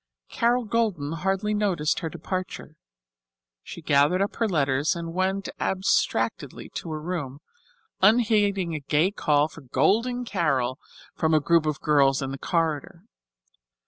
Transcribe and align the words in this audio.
Carol 0.31 0.65
Golden 0.65 1.11
hardly 1.11 1.53
noticed 1.53 1.99
her 1.99 2.09
departure. 2.09 2.75
She 3.61 3.83
gathered 3.83 4.19
up 4.19 4.37
her 4.37 4.47
letters 4.49 4.95
and 4.95 5.13
went 5.13 5.47
abstractedly 5.59 6.69
to 6.69 6.89
her 6.89 6.99
room, 6.99 7.37
unheeding 8.01 8.73
a 8.73 8.79
gay 8.79 9.11
call 9.11 9.47
for 9.47 9.61
"Golden 9.61 10.25
Carol" 10.25 10.79
from 11.13 11.35
a 11.35 11.39
group 11.39 11.67
of 11.67 11.81
girls 11.81 12.19
in 12.23 12.31
the 12.31 12.39
corridor. 12.39 13.03